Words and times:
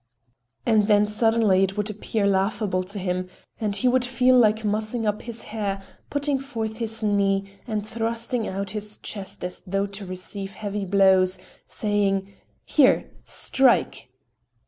And 0.65 0.87
then 0.87 1.05
suddenly 1.05 1.61
it 1.63 1.77
would 1.77 1.91
appear 1.91 2.25
laughable 2.25 2.81
to 2.85 2.97
him 2.97 3.29
and 3.59 3.75
he 3.75 3.87
would 3.87 4.03
feel 4.03 4.35
like 4.35 4.65
mussing 4.65 5.05
up 5.05 5.21
his 5.21 5.43
hair, 5.53 5.79
putting 6.09 6.39
forth 6.39 6.77
his 6.77 7.03
knee 7.03 7.47
and 7.67 7.85
thrusting 7.87 8.47
out 8.47 8.71
his 8.71 8.97
chest 8.97 9.43
as 9.43 9.59
though 9.67 9.85
to 9.85 10.03
receive 10.07 10.55
heavy 10.55 10.85
blows; 10.85 11.37
saying: 11.67 12.33
"Here, 12.65 13.11
strike!" 13.23 14.09